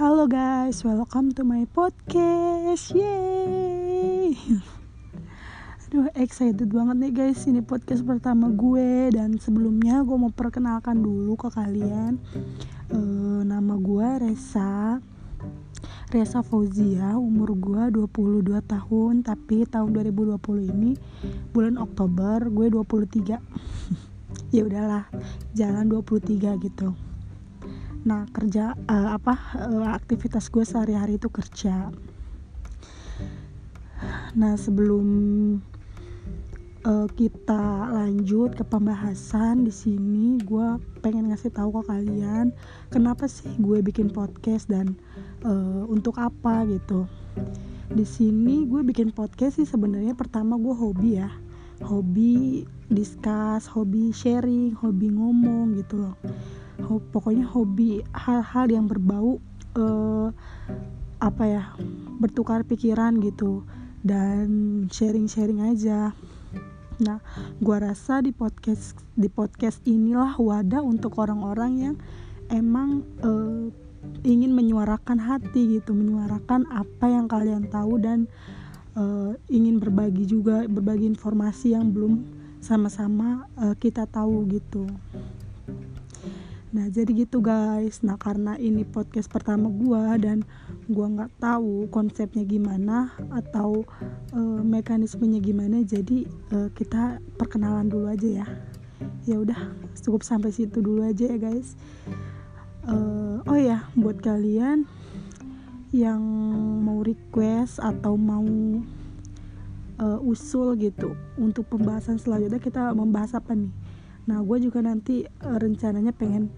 Halo 0.00 0.24
guys, 0.24 0.80
welcome 0.80 1.28
to 1.36 1.44
my 1.44 1.68
podcast. 1.76 2.96
Yeay. 2.96 4.32
Aduh, 5.84 6.08
excited 6.16 6.72
banget 6.72 6.96
nih 6.96 7.12
guys. 7.12 7.44
Ini 7.44 7.60
podcast 7.60 8.08
pertama 8.08 8.48
gue 8.48 9.12
dan 9.12 9.36
sebelumnya 9.36 10.00
gue 10.00 10.16
mau 10.16 10.32
perkenalkan 10.32 11.04
dulu 11.04 11.36
ke 11.36 11.52
kalian. 11.52 12.16
Uh, 12.88 13.44
nama 13.44 13.76
gue 13.76 14.08
Resa. 14.24 15.04
Resa 16.08 16.40
Fauzia, 16.40 17.20
umur 17.20 17.52
gue 17.60 18.00
22 18.00 18.56
tahun, 18.56 19.20
tapi 19.20 19.68
tahun 19.68 19.92
2020 20.00 20.40
ini 20.80 20.96
bulan 21.52 21.76
Oktober 21.76 22.48
gue 22.48 22.72
23. 22.72 23.36
ya 24.56 24.64
udahlah, 24.64 25.12
jalan 25.52 25.92
23 25.92 26.56
gitu 26.56 27.09
nah 28.00 28.24
kerja 28.32 28.72
uh, 28.88 29.10
apa 29.12 29.34
uh, 29.60 29.92
aktivitas 29.92 30.48
gue 30.48 30.64
sehari-hari 30.64 31.20
itu 31.20 31.28
kerja. 31.28 31.92
Nah 34.32 34.56
sebelum 34.56 35.06
uh, 36.88 37.08
kita 37.12 37.92
lanjut 37.92 38.56
ke 38.56 38.64
pembahasan 38.64 39.68
di 39.68 39.72
sini 39.74 40.40
gue 40.40 40.80
pengen 41.04 41.28
ngasih 41.28 41.52
tahu 41.52 41.80
ke 41.80 41.92
kalian 41.92 42.56
kenapa 42.88 43.28
sih 43.28 43.52
gue 43.60 43.84
bikin 43.84 44.08
podcast 44.08 44.72
dan 44.72 44.96
uh, 45.44 45.84
untuk 45.84 46.16
apa 46.16 46.64
gitu. 46.72 47.04
Di 47.90 48.06
sini 48.06 48.64
gue 48.64 48.80
bikin 48.80 49.12
podcast 49.12 49.60
sih 49.60 49.68
sebenarnya 49.68 50.16
pertama 50.16 50.56
gue 50.56 50.72
hobi 50.72 51.20
ya. 51.20 51.28
Hobi 51.84 52.64
discuss 52.90 53.70
hobi 53.70 54.10
sharing 54.10 54.74
hobi 54.76 55.14
ngomong 55.14 55.78
gitu 55.78 56.04
loh 56.04 56.16
pokoknya 56.84 57.46
hobi 57.48 58.04
hal-hal 58.12 58.66
yang 58.70 58.86
berbau 58.90 59.38
uh, 59.76 60.28
apa 61.20 61.44
ya 61.44 61.62
bertukar 62.20 62.64
pikiran 62.64 63.20
gitu. 63.20 63.64
Dan 64.00 64.88
sharing-sharing 64.88 65.60
aja. 65.60 66.16
Nah 67.04 67.20
gua 67.60 67.92
rasa 67.92 68.24
di 68.24 68.32
podcast 68.32 68.96
di 69.12 69.28
podcast 69.28 69.84
inilah 69.84 70.40
wadah 70.40 70.80
untuk 70.80 71.20
orang-orang 71.20 71.72
yang 71.76 71.96
emang 72.48 73.04
uh, 73.20 73.68
ingin 74.24 74.56
menyuarakan 74.56 75.20
hati 75.20 75.80
gitu. 75.80 75.92
Menyuarakan 75.92 76.64
apa 76.72 77.06
yang 77.12 77.28
kalian 77.28 77.68
tahu 77.68 78.00
dan 78.00 78.24
uh, 78.96 79.36
ingin 79.52 79.76
berbagi 79.76 80.24
juga 80.24 80.64
berbagi 80.64 81.04
informasi 81.12 81.76
yang 81.76 81.92
belum 81.92 82.24
sama-sama 82.60 83.48
uh, 83.56 83.72
kita 83.76 84.04
tahu 84.04 84.44
gitu 84.52 84.84
Nah 86.70 86.86
jadi 86.86 87.26
gitu 87.26 87.42
guys. 87.42 87.98
Nah 88.06 88.14
karena 88.14 88.54
ini 88.54 88.86
podcast 88.86 89.26
pertama 89.26 89.66
gue 89.66 90.02
dan 90.22 90.46
gue 90.86 91.06
nggak 91.06 91.42
tahu 91.42 91.90
konsepnya 91.90 92.46
gimana 92.46 93.10
atau 93.34 93.82
uh, 94.30 94.62
mekanismenya 94.62 95.42
gimana. 95.42 95.82
Jadi 95.82 96.30
uh, 96.54 96.70
kita 96.70 97.18
perkenalan 97.34 97.90
dulu 97.90 98.06
aja 98.06 98.46
ya. 98.46 98.46
Ya 99.26 99.36
udah 99.42 99.58
cukup 99.98 100.22
sampai 100.22 100.54
situ 100.54 100.78
dulu 100.78 101.02
aja 101.02 101.26
ya 101.26 101.38
guys. 101.42 101.74
Uh, 102.86 103.42
oh 103.50 103.58
ya 103.58 103.90
buat 103.98 104.22
kalian 104.22 104.86
yang 105.90 106.22
mau 106.86 107.02
request 107.02 107.82
atau 107.82 108.14
mau 108.14 108.46
uh, 109.98 110.18
usul 110.22 110.78
gitu 110.78 111.18
untuk 111.34 111.66
pembahasan 111.66 112.16
selanjutnya 112.16 112.62
kita 112.62 112.94
membahas 112.94 113.36
apa 113.36 113.58
nih 113.58 113.74
nah 114.30 114.38
gue 114.46 114.62
juga 114.62 114.78
nanti 114.78 115.26
uh, 115.26 115.58
rencananya 115.58 116.14
pengen 116.14 116.54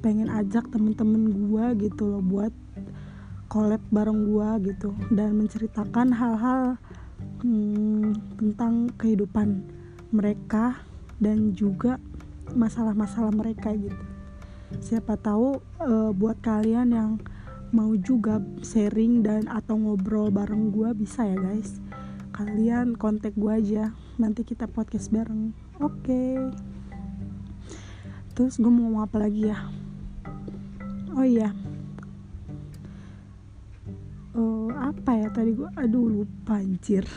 pengen 0.00 0.32
ajak 0.32 0.72
temen-temen 0.72 1.28
gue 1.28 1.64
gitu 1.84 2.08
loh 2.08 2.24
buat 2.24 2.48
collab 3.52 3.84
bareng 3.92 4.24
gue 4.24 4.72
gitu 4.72 4.96
dan 5.12 5.36
menceritakan 5.36 6.16
hal-hal 6.16 6.80
hmm, 7.44 8.16
tentang 8.40 8.88
kehidupan 8.96 9.60
mereka 10.16 10.80
dan 11.20 11.52
juga 11.52 12.00
masalah-masalah 12.56 13.36
mereka 13.36 13.76
gitu. 13.76 14.00
Siapa 14.80 15.20
tahu 15.20 15.60
uh, 15.82 16.10
buat 16.16 16.40
kalian 16.40 16.96
yang 16.96 17.10
mau 17.70 17.92
juga 18.00 18.40
sharing 18.64 19.20
dan 19.20 19.44
atau 19.46 19.76
ngobrol 19.76 20.32
bareng 20.32 20.72
gue 20.72 20.88
bisa 20.96 21.28
ya 21.28 21.36
guys. 21.36 21.84
Kalian 22.32 22.96
kontak 22.96 23.36
gue 23.36 23.52
aja 23.52 23.92
nanti 24.16 24.40
kita 24.40 24.64
podcast 24.64 25.12
bareng. 25.12 25.52
Oke. 25.84 26.08
okay 26.08 26.79
terus 28.40 28.56
gue 28.56 28.72
mau 28.72 28.88
ngomong 28.88 29.04
apa 29.04 29.20
lagi 29.20 29.52
ya? 29.52 29.68
Oh 31.12 31.20
iya. 31.20 31.52
Uh, 34.32 34.72
apa 34.80 35.12
ya 35.12 35.28
tadi 35.28 35.52
gue 35.52 35.68
aduh 35.76 36.08
lupa 36.08 36.56
anjir. 36.56 37.04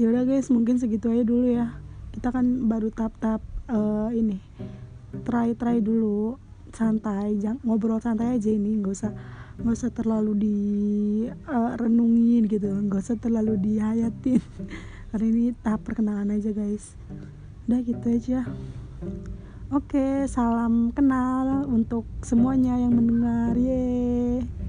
Ya 0.00 0.08
udah 0.08 0.24
guys 0.24 0.48
mungkin 0.48 0.76
segitu 0.80 1.08
aja 1.12 1.24
dulu 1.24 1.56
ya. 1.56 1.76
Kita 2.12 2.32
kan 2.32 2.68
baru 2.68 2.88
tap-tap 2.88 3.40
uh, 3.68 4.12
ini 4.12 4.36
try 5.24 5.56
try 5.56 5.80
dulu. 5.80 6.36
Santai 6.72 7.36
jangan 7.40 7.60
ngobrol 7.64 8.00
santai 8.00 8.36
aja 8.36 8.48
ini 8.48 8.80
nggak 8.80 8.92
usah 8.96 9.12
nggak 9.60 9.76
usah 9.76 9.92
terlalu 9.92 10.32
di 10.36 10.58
uh, 11.48 11.80
renungin 11.80 12.44
gitu. 12.44 12.68
Nggak 12.68 13.08
usah 13.08 13.16
terlalu 13.16 13.56
dihayatin. 13.60 14.40
Karena 15.12 15.26
ini 15.32 15.52
tahap 15.64 15.84
perkenalan 15.84 16.32
aja 16.32 16.48
guys. 16.52 16.96
Udah 17.68 17.80
gitu 17.84 18.04
aja 18.08 18.44
Oke, 19.70 20.28
salam 20.28 20.92
kenal 20.92 21.64
untuk 21.64 22.04
semuanya 22.20 22.76
yang 22.76 22.92
mendengar. 22.98 23.56
Yeay. 23.56 24.59